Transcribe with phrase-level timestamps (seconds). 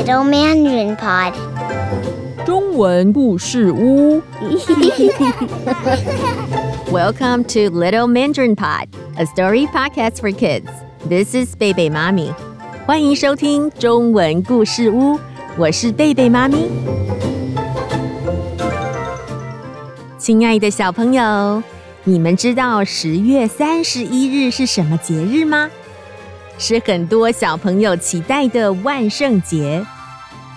[0.00, 1.34] Little Mandarin Pod，
[2.46, 4.22] 中文故事屋。
[6.90, 10.70] Welcome to Little Mandarin Pod, a story podcast for kids.
[11.08, 12.32] This is 贝贝妈咪，
[12.86, 15.18] 欢迎收听中文故事屋，
[15.58, 16.68] 我是贝贝妈咪。
[20.18, 21.62] 亲爱的小朋友，
[22.04, 25.70] 你们知道十月三十一日是什么节日吗？
[26.57, 29.85] 是很多小朋友期待的万圣节。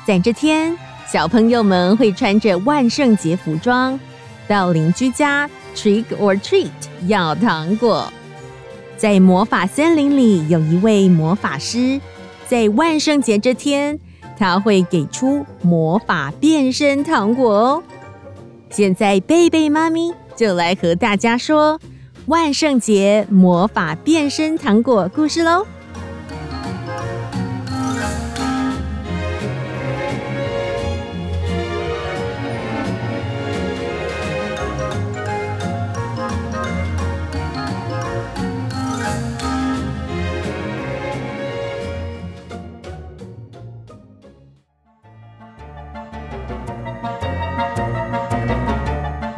[0.06, 0.76] 在这天，
[1.10, 3.98] 小朋友们会穿着万圣节服装，
[4.46, 6.68] 到邻居家 trick or treat
[7.06, 8.12] 要糖果。
[8.96, 12.00] 在魔法森林里，有一位魔法师，
[12.46, 13.98] 在万圣节这天，
[14.38, 17.82] 他会给出魔法变身糖果哦。
[18.70, 21.80] 现在，贝贝妈咪就来和大家说
[22.26, 25.66] 万圣节魔法变身糖果故事喽。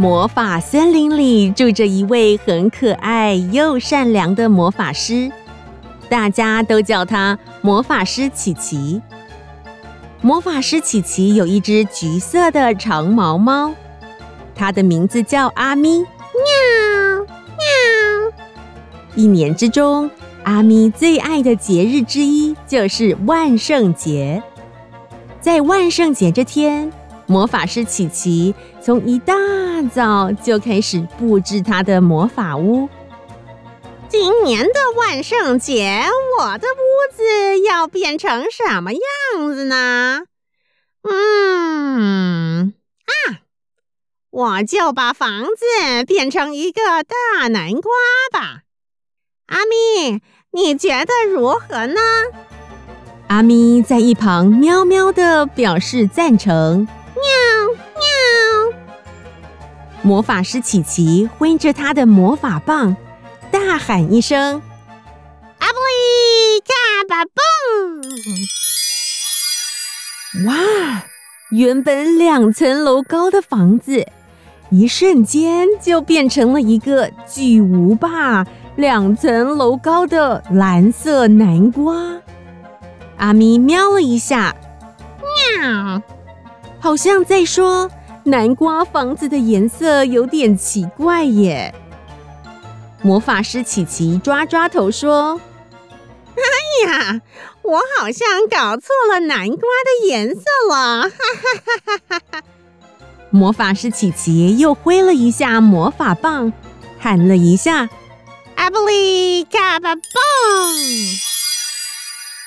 [0.06, 5.32] 魔法森林里住着一位很可爱又善良的魔法师，
[6.08, 9.02] 大家都叫他魔法师琪琪。
[10.20, 13.74] 魔法师琪琪有一只橘色的长毛猫，
[14.54, 15.98] 它的名字叫阿咪。
[15.98, 16.06] 喵
[17.26, 17.66] 喵！
[19.16, 20.08] 一年之中，
[20.44, 24.40] 阿咪最爱的节日之一就是万圣节。
[25.40, 26.92] 在万圣节这天，
[27.26, 29.34] 魔法师琪琪从一大
[29.92, 32.88] 早就开始布置他的魔法屋。
[34.08, 36.04] 今年的万圣节，
[36.38, 39.00] 我的屋子要变成什么样
[39.52, 40.22] 子呢？
[41.02, 42.72] 嗯
[43.04, 43.42] 啊，
[44.30, 47.90] 我就把房子变成一个大南瓜
[48.32, 48.60] 吧。
[49.46, 50.22] 阿咪，
[50.52, 52.00] 你觉得如何呢？
[53.28, 56.86] 阿咪在一旁喵喵地表示赞成。
[57.16, 57.24] 喵
[57.94, 58.02] 喵！
[60.02, 62.96] 魔法师琪琪挥着他的魔法棒，
[63.50, 64.62] 大喊一声
[65.58, 66.74] ：“阿布里卡
[67.08, 67.34] 巴蹦！”
[70.46, 70.54] 哇！
[71.50, 74.04] 原本两层楼高的房子，
[74.70, 78.44] 一瞬间就变成了一个巨无霸
[78.74, 81.94] 两层楼高的蓝色南瓜。
[83.16, 84.54] 阿咪瞄了一下，
[85.62, 86.02] 喵。
[86.86, 87.90] 好像在说
[88.26, 91.74] 南瓜房子的颜色有点奇怪耶。
[93.02, 95.40] 魔法师琪琪抓抓头说
[96.38, 97.20] ：“哎呀，
[97.62, 102.42] 我好像搞错了南瓜的颜色了。”哈哈哈哈哈哈！
[103.30, 106.52] 魔法师琪琪又挥了一下魔法棒，
[107.00, 107.88] 喊了一下
[108.54, 110.04] ：“阿布里卡巴蹦！”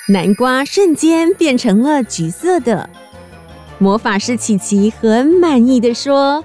[0.08, 2.90] 南瓜瞬间变成了橘色的。
[3.82, 6.44] 魔法师琪琪很满意的说：“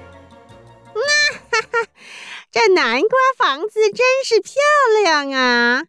[0.94, 1.88] 哈哈，
[2.52, 4.52] 这南瓜房子真是漂
[5.02, 5.82] 亮啊！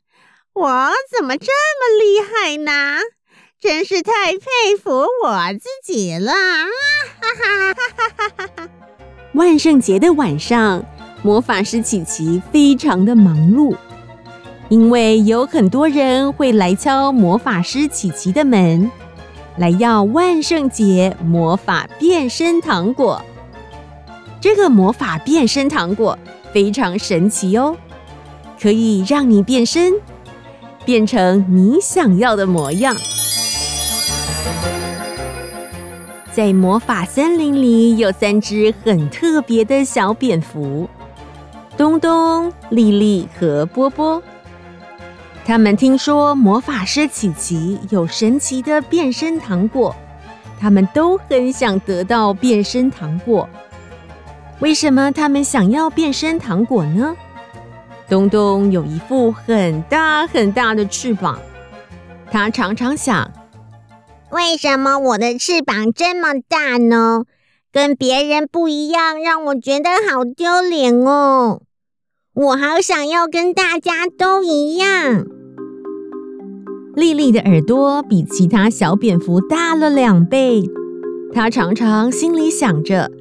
[0.54, 3.00] 我怎么这么厉害呢？
[3.62, 6.34] 真是太佩服我自己了！”
[7.22, 8.70] 哈哈哈哈哈哈！
[9.34, 10.84] 万圣节的晚上，
[11.22, 13.78] 魔法师琪琪非常的忙碌，
[14.70, 18.90] 因为有很多人会来敲魔法师琪琪的门。
[19.58, 23.22] 来要万圣节魔法变身糖果，
[24.42, 26.18] 这个魔法变身糖果
[26.52, 27.76] 非常神奇哦，
[28.62, 29.94] 可以让你变身，
[30.84, 32.94] 变成你想要的模样。
[36.34, 40.90] 在魔法森林里有三只很特别的小蝙蝠，
[41.78, 44.22] 东东、丽丽和波波。
[45.46, 49.96] 他们听说魔法师琪琪有神奇的变身糖果，
[50.60, 53.48] 他们都很想得到变身糖果。
[54.60, 57.16] 为什么他们想要变身糖果呢？
[58.10, 61.40] 东东有一副很大很大的翅膀，
[62.32, 63.32] 他常常想：
[64.32, 67.26] 为什么我的翅膀这么大呢？
[67.72, 71.62] 跟别人不一样，让我觉得好丢脸哦。
[72.34, 75.26] 我好想要跟大家都一样。
[76.96, 80.64] 丽丽的耳朵比其他小蝙蝠大了两倍，
[81.34, 83.12] 她常常心里想着：“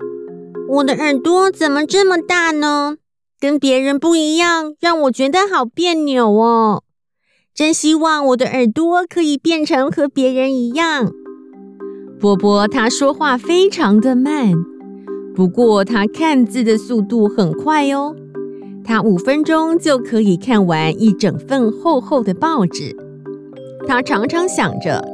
[0.70, 2.96] 我的耳朵怎么这么大呢？
[3.40, 6.84] 跟别人不一样，让我觉得好别扭哦。
[7.52, 11.10] 真希望我的耳朵可以变成和别人一样。”
[12.20, 14.52] 波波他说话非常的慢，
[15.34, 18.14] 不过他看字的速度很快哦。
[18.84, 22.96] 他五分钟就可以看完一整份厚厚的报纸。
[23.86, 25.04] 他常常想着：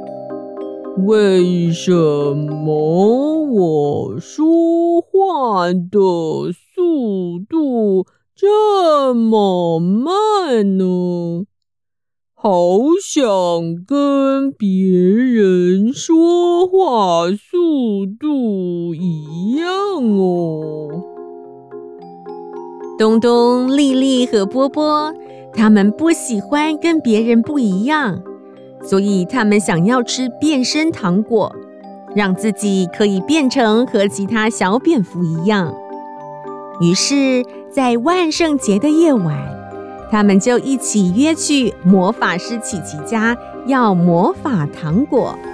[1.06, 11.44] 为什么我说话的速度这么慢呢？
[12.34, 13.20] 好想
[13.86, 19.68] 跟别人说话速度一样
[20.18, 20.88] 哦。
[22.98, 25.12] 东东、丽丽和波波，
[25.52, 28.22] 他们不喜欢跟别人不一样，
[28.82, 31.54] 所以他们想要吃变身糖果，
[32.14, 35.74] 让自己可以变成和其他小蝙蝠一样。
[36.80, 39.36] 于是，在万圣节的夜晚，
[40.10, 43.36] 他们就一起约去魔法师琪琪家
[43.66, 45.38] 要魔法糖果。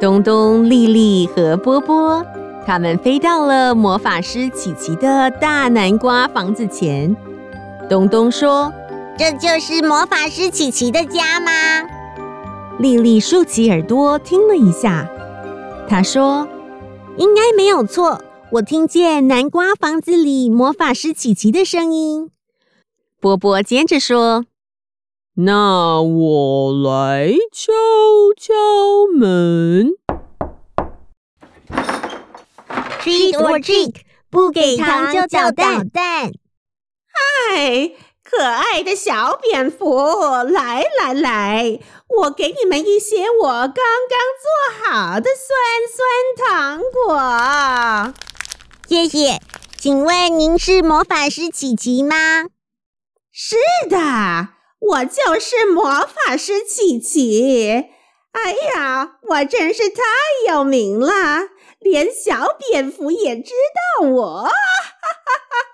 [0.00, 2.24] 东东、丽丽和波波。
[2.66, 7.14] 他们飞到了魔法师琪琪的大南瓜房子前。
[7.88, 8.72] 东东说
[9.18, 11.50] ：“这就是魔法师琪琪的家吗？”
[12.80, 15.08] 丽丽竖起耳朵听了一下，
[15.88, 16.48] 她说
[17.18, 18.20] ：“应该没有错，
[18.52, 22.30] 我听见南瓜房子里魔法师琪琪的声音。”
[23.20, 24.46] 波波接着说
[25.36, 27.72] ：“那我来敲
[28.36, 28.52] 敲
[29.14, 29.92] 门。”
[33.02, 33.94] Trick or treat，
[34.30, 35.86] 不给糖就捣蛋
[37.14, 40.08] 嗨，可爱的小蝙蝠，
[40.42, 41.78] 来来来，
[42.08, 44.48] 我给你们一些我刚刚做
[44.82, 45.54] 好的酸
[45.88, 48.14] 酸糖果。
[48.88, 49.40] 谢谢，
[49.78, 52.16] 请问您是魔法师琪琪吗？
[53.32, 53.56] 是
[53.88, 57.84] 的，我就是魔法师琪琪。
[58.32, 60.02] 哎呀，我真是太
[60.48, 61.50] 有名了。
[61.78, 63.52] 连小蝙蝠也知
[64.00, 64.50] 道我，哈哈
[65.26, 65.58] 哈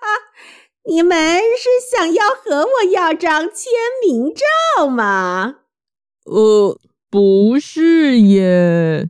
[0.83, 3.71] 你们是想要和我要张签
[4.03, 5.57] 名照吗？
[6.25, 6.79] 呃，
[7.09, 9.09] 不是耶，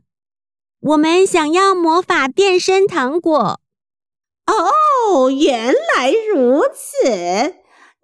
[0.80, 3.60] 我们想要魔法变身糖果。
[4.46, 7.08] 哦，原来如此！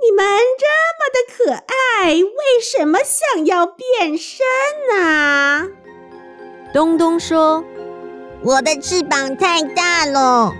[0.01, 0.25] 你们
[0.57, 0.67] 这
[0.97, 4.47] 么的可爱，为什么想要变身
[4.91, 5.69] 呢？
[6.73, 7.63] 东东说。
[8.45, 10.55] 我的翅膀太大了，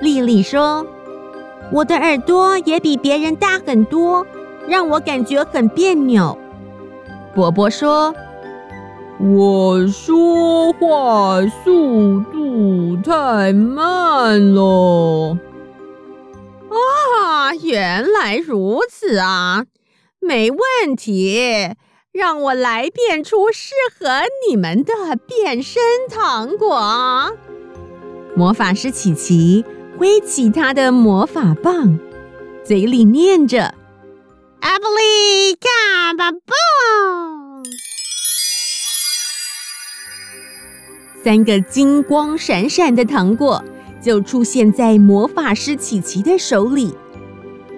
[0.00, 0.86] 丽丽说
[1.72, 4.26] ：“我的耳朵也比别人大很多，
[4.66, 6.38] 让我感觉很别扭。”
[7.34, 8.14] 伯伯说
[9.20, 15.36] ：“我说话速度太慢了。”
[16.70, 19.64] 啊，原来如此啊，
[20.20, 21.74] 没问题。
[22.10, 25.80] 让我来变出适合你们的变身
[26.10, 27.32] 糖果。
[28.34, 29.64] 魔法师琪琪
[29.98, 31.98] 挥起他的魔法棒，
[32.64, 33.74] 嘴里念着
[34.62, 36.38] “阿布利卡巴布”，
[41.24, 43.64] 三个金光闪闪的糖果
[44.00, 46.96] 就出现在魔法师琪琪的手里。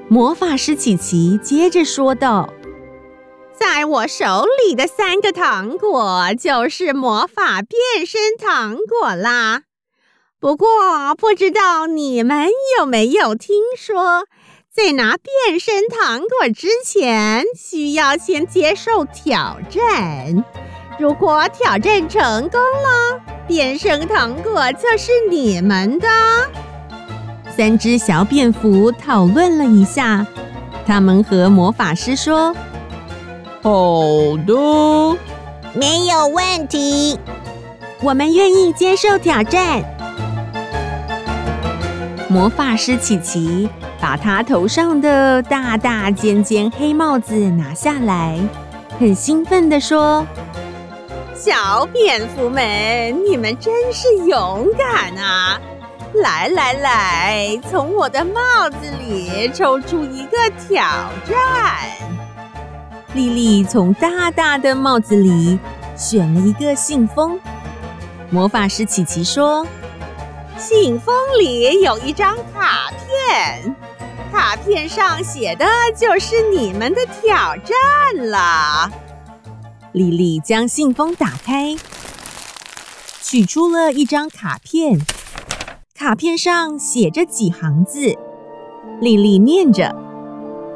[0.08, 2.52] 魔法师琪琪接着说道。
[3.58, 9.62] 在我手里的三个糖果就是魔法变身糖果啦。
[10.40, 10.66] 不过，
[11.18, 14.25] 不知道你们有没有听说，
[14.75, 20.42] 在拿变身糖果之前，需要先接受挑战。
[20.99, 26.09] 如果挑战成功了，变身糖果就是你们的。
[27.54, 30.26] 三只小蝙蝠讨论了一下，
[30.87, 32.54] 他们和魔法师说。
[33.61, 34.00] 好
[34.47, 35.18] 的，
[35.75, 37.18] 没有问题，
[38.00, 40.00] 我们愿意接受挑战。
[42.30, 43.68] 魔法师琪琪
[44.00, 48.38] 把他头上的大大尖尖黑帽子拿下来，
[49.00, 50.25] 很兴奋地说
[51.34, 52.62] ：“小蝙蝠们，
[53.28, 55.60] 你们真是勇敢啊！
[56.22, 60.84] 来来来，从我的帽子里抽出一个挑
[61.28, 61.37] 战。”
[63.12, 65.58] 丽丽从大大的帽子里
[65.96, 67.40] 选了一个信封。
[68.30, 69.66] 魔法师琪琪说
[70.61, 73.75] ：“信封里有一张卡片，
[74.31, 75.64] 卡片上写的
[75.97, 78.90] 就是你们的挑战了。”
[79.93, 81.75] 丽丽将信封打开，
[83.23, 85.00] 取出了一张卡片，
[85.95, 88.14] 卡片上写着几行字。
[89.00, 89.97] 丽丽念着。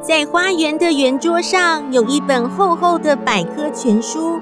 [0.03, 4.39] 在花园的圆桌上有一本厚厚的百科全书，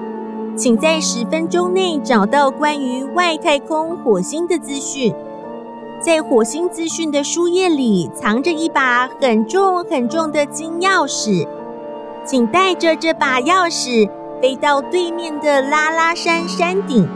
[0.57, 5.13] 请在十分钟内找到关于外太空火星的资讯。
[6.05, 11.47] 在火星资讯的书页里藏着一把很重很重的金钥匙，
[12.27, 17.09] 请带着这把钥匙飞到对面的拉拉山山顶。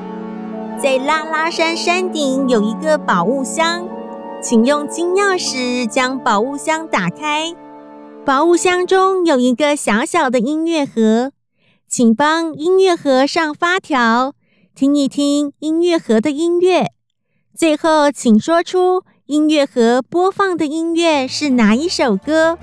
[0.80, 3.88] 在拉拉山山顶有一个宝物箱，
[4.40, 7.52] 请用金钥匙将宝物箱打开。
[8.24, 11.32] 宝物箱中有一个小小的音乐盒，
[11.88, 14.34] 请帮音乐盒上发条，
[14.76, 16.92] 听一听音乐盒的音乐。
[17.56, 22.58] 最后，请说出音乐盒播放的音乐是哪一首歌。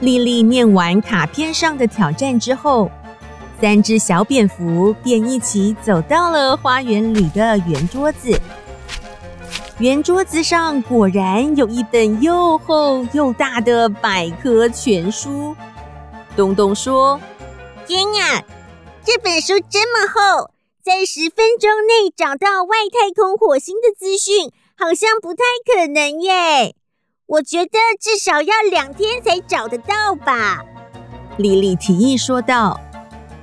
[0.00, 2.90] 莉莉念完卡片上的挑战之后，
[3.60, 8.36] 三只小蝙蝠便一起走到了花园里的圆桌子。
[9.78, 15.54] 圆桌子上果然有一本又厚又大的百科全书。
[16.34, 17.20] 东东说
[17.86, 18.42] ：“天啊，
[19.04, 20.50] 这本书这么厚，
[20.88, 26.74] 在十分钟内找到外太空火星的资讯，好像不太可能耶。
[27.26, 30.64] 我觉得至少要两天才找得到吧。”
[31.36, 32.80] 莉莉提议说道：“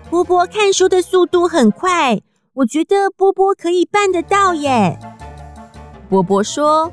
[0.09, 2.19] 波波看书的速度很快，
[2.53, 4.97] 我觉得波波可以办得到耶。”
[6.09, 6.91] 波波说：“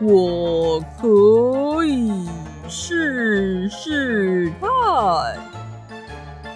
[0.00, 2.26] 我可以
[2.66, 5.38] 试试看。”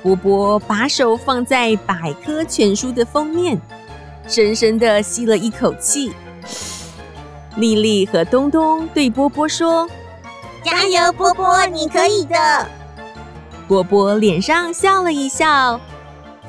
[0.05, 3.59] 波波把手放在百科全书的封面，
[4.29, 6.13] 深深地吸了一口气。
[7.57, 9.89] 莉莉和东东对波波说
[10.63, 12.69] ：“加油，波波，你可以的！”
[13.67, 15.81] 波波脸上笑了一笑，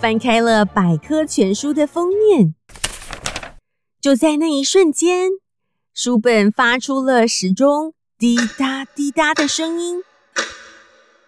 [0.02, 2.54] 翻开了百科全书的封面。
[4.02, 5.30] 就在那一瞬间，
[5.94, 10.04] 书本发出了时钟滴答滴答的声音。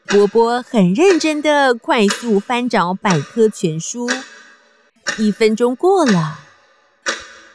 [0.08, 4.10] 波波很认真地快速翻找百科全书。
[5.18, 6.40] 一分钟过了，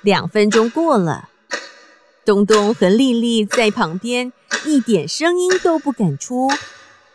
[0.03, 1.31] 两分钟过了，
[2.27, 4.33] 东东和莉莉在旁边
[4.67, 6.51] 一点声音都不敢出，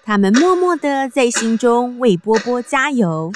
[0.03, 3.31] 他们默默地在心中为波波加油。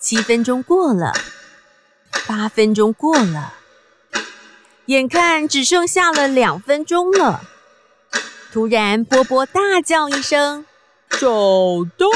[0.00, 1.12] 七分钟过了。
[2.26, 3.54] 八分钟过了，
[4.86, 7.42] 眼看只剩下了两分钟了。
[8.58, 10.64] 突然，波波大叫一声
[11.08, 11.28] ：“找
[11.96, 12.08] 到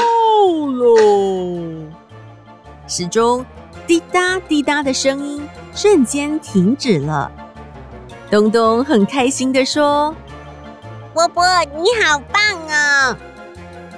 [0.73, 1.87] 了！”
[2.85, 3.45] 时钟
[3.87, 7.31] 滴答滴答的声音瞬间停止了。
[8.29, 10.13] 东东很开心的说
[11.15, 11.45] ：“波波，
[11.77, 13.17] 你好棒啊！”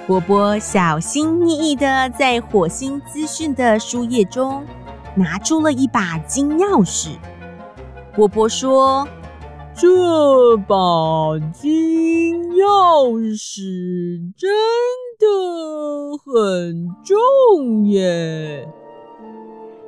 [0.06, 4.64] 波波小心翼翼的在火星资讯的书页中。
[5.16, 7.16] 拿出了一把金钥匙，
[8.14, 9.08] 波波说
[9.78, 14.50] ：“这把金钥匙真
[15.18, 18.66] 的很重耶。”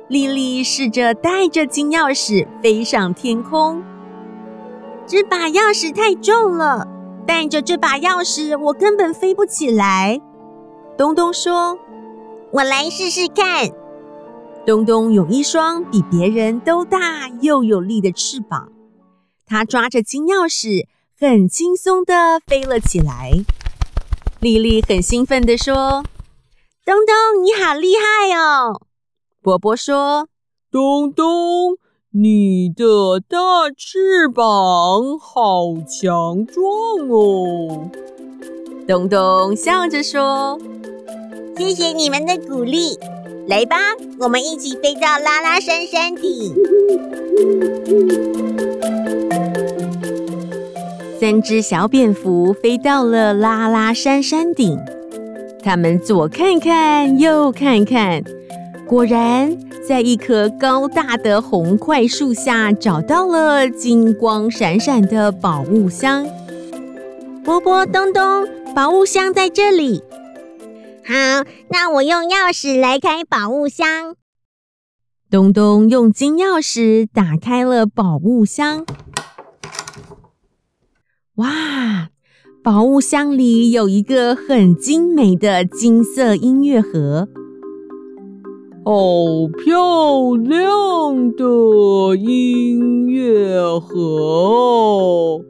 [0.07, 3.83] 莉莉试着带着金钥匙飞上天空，
[5.07, 6.87] 这把钥匙太重了，
[7.25, 10.21] 带着这把钥匙我根本飞不起来。
[10.97, 11.77] 东东说
[12.53, 13.69] ：“我来试试看。”
[14.65, 18.71] 东东有一双比别人都大又有力的翅膀，
[19.49, 20.85] 他抓着金钥匙，
[21.19, 23.31] 很轻松地飞了起来。
[24.39, 26.03] 莉莉很兴奋地说
[26.85, 28.79] ：“东东，你好厉害哦！”
[29.41, 30.27] 波波说
[30.71, 31.77] ：“东东，
[32.11, 33.37] 你的大
[33.75, 37.89] 翅膀好强壮哦！”
[38.87, 40.59] 东东笑着说
[41.57, 42.99] ：“谢谢你们的鼓励。”
[43.49, 43.77] 来吧，
[44.19, 46.53] 我们一起飞到拉拉山山顶。
[51.19, 54.79] 三只小蝙蝠飞到了拉拉山山顶，
[55.61, 58.23] 它们左看看，右看看，
[58.87, 59.53] 果然
[59.85, 66.25] 在一棵高大的红桧树下找到了金光闪闪的宝物箱。
[67.43, 70.01] 波波、东东，宝物箱在这里。
[71.03, 74.15] 好，那我用钥匙来开宝物箱。
[75.29, 78.85] 东东用金钥匙打开了宝物箱。
[81.39, 82.09] 哇，
[82.61, 87.29] 宝物箱里有一个很精美的金色音乐盒，
[88.83, 95.41] 好漂亮的音乐盒哦！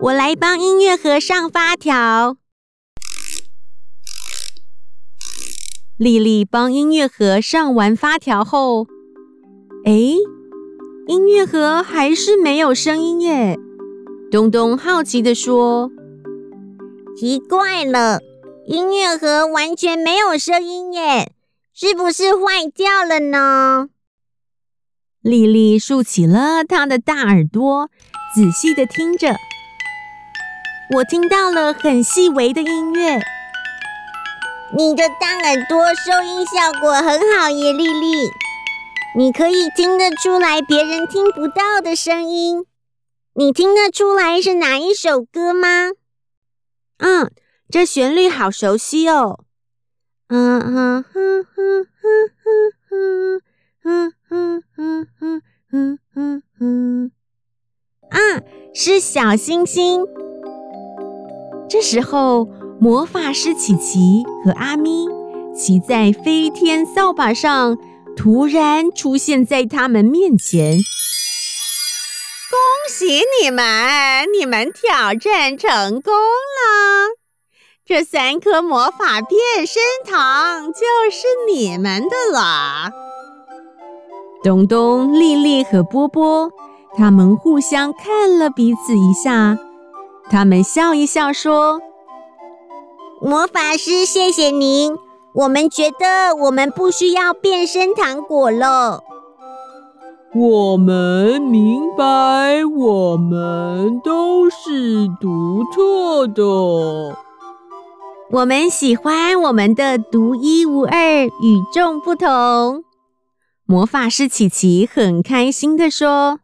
[0.00, 2.36] 我来帮音乐盒上发条。
[5.96, 8.86] 莉莉帮音乐盒上完发条后，
[9.86, 9.92] 哎，
[11.06, 13.58] 音乐盒还是没有声音耶。
[14.28, 15.88] 东东好奇地说
[17.16, 18.20] ：“奇怪了，
[18.66, 21.32] 音乐盒完全没有声音耶，
[21.72, 23.88] 是不是坏掉了呢？
[25.22, 27.88] 丽丽竖起了她的大耳朵，
[28.34, 29.36] 仔细的听着。
[30.96, 33.20] 我听到了很细微的音乐。
[34.76, 38.28] 你的大耳朵收音效果很好耶，丽丽。
[39.16, 42.66] 你可以听得出来别人听不到的声音。
[43.38, 45.90] 你听得出来是哪一首歌吗？
[46.96, 47.30] 嗯，
[47.68, 49.40] 这旋律好熟悉哦。
[50.28, 52.32] 嗯哼哼哼哼
[52.88, 53.42] 哼
[53.82, 57.12] 哼哼哼哼哼哼哼。
[58.08, 58.18] 啊，
[58.74, 60.06] 是小星星。
[61.68, 62.46] 这时候，
[62.80, 65.06] 魔法师琪琪和阿咪
[65.54, 67.76] 骑在飞天扫把上，
[68.16, 70.78] 突然出现在他们面前。
[72.86, 77.18] 恭喜你们，你们挑战成功了！
[77.84, 82.92] 这三颗魔法变身糖就是你们的了。
[84.44, 86.52] 东东、丽丽和波波，
[86.96, 89.58] 他们互相看了彼此一下，
[90.30, 91.80] 他们笑一笑说
[93.20, 94.96] ：“魔法师，谢谢您，
[95.34, 99.02] 我们觉得我们不需要变身糖果了。”
[100.38, 106.42] 我们明白，我们都是独特的。
[108.30, 111.30] 我们喜欢我们的独一无二、与
[111.72, 112.84] 众不同。
[113.64, 116.40] 魔法师琪琪很开心地说：“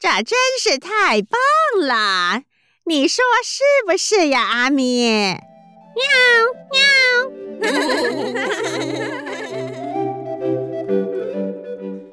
[0.00, 1.38] 这真是太棒
[1.86, 2.42] 了！
[2.86, 5.38] 你说是不是呀，阿咪？”
[5.94, 6.02] 喵
[6.72, 6.80] 喵。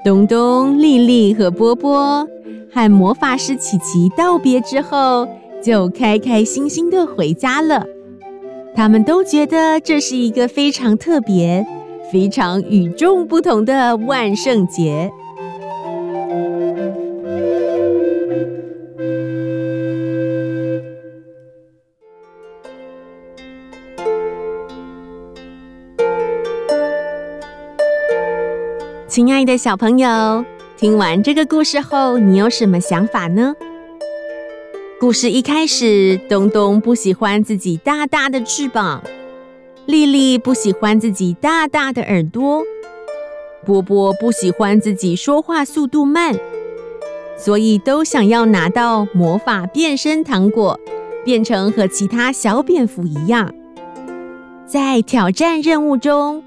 [0.07, 2.25] 东东、莉莉和波波
[2.71, 5.27] 和魔法师琪琪道别之后，
[5.61, 7.85] 就开开心心的回家了。
[8.73, 11.67] 他们都觉得这是一个非常特别、
[12.09, 15.11] 非常与众不同的万圣节。
[29.17, 30.45] 亲爱的小朋友，
[30.77, 33.55] 听完这个故事后，你有什么想法呢？
[34.99, 39.03] 故事一开始，东东不喜欢自己大大的翅膀，
[39.87, 42.61] 丽丽不喜欢自己大大的耳朵，
[43.65, 46.35] 波波不喜欢自己说话速度慢，
[47.35, 50.79] 所以都想要拿到魔法变身糖果，
[51.25, 53.51] 变成和其他小蝙蝠一样。
[54.67, 56.43] 在挑战任务中，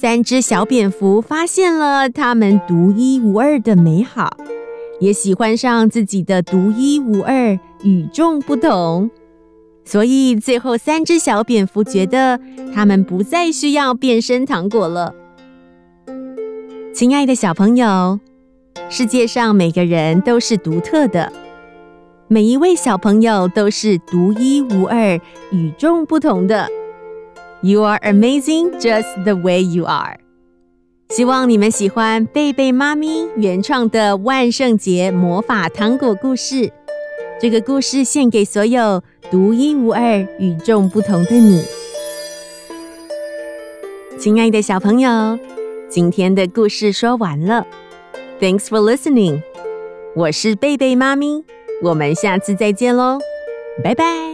[0.00, 4.36] 三只小蝙蝠发现了它们独一无二的美好，
[5.00, 9.10] 也喜欢上自己的独一无二、与众不同。
[9.84, 12.38] 所以最后，三只小蝙蝠觉得
[12.72, 15.12] 它们不再需要变身糖果了。
[16.94, 18.20] 亲爱的小朋友，
[18.88, 21.32] 世界上每个人都是独特的，
[22.28, 26.68] 每一位小朋友都是独一无二、与众不同的。
[27.62, 30.18] You are amazing, just the way you are。
[31.10, 36.70] 希望你们喜欢贝贝妈咪原创的万圣节魔法糖果故事。
[37.40, 41.64] 这个故事献给所有独一无二、与众不同的你。
[44.18, 45.38] 亲爱的小朋友，
[45.88, 47.66] 今天的故事说完了。
[48.40, 49.42] Thanks for listening。
[50.14, 51.44] 我是贝贝妈咪，
[51.82, 53.18] 我们下次再见喽，
[53.82, 54.27] 拜拜。